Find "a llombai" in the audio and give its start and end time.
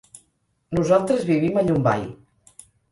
1.63-2.07